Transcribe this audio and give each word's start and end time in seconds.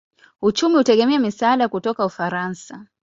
Uchumi 0.41 0.75
hutegemea 0.77 1.19
misaada 1.19 1.67
kutoka 1.69 2.05
Ufaransa. 2.05 2.85